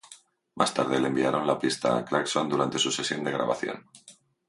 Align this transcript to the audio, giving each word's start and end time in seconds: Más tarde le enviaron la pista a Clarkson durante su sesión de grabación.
Más 0.55 0.73
tarde 0.73 0.99
le 0.99 1.09
enviaron 1.09 1.45
la 1.45 1.59
pista 1.59 1.95
a 1.95 2.03
Clarkson 2.03 2.49
durante 2.49 2.79
su 2.79 2.91
sesión 2.91 3.23
de 3.23 3.33
grabación. 3.33 3.85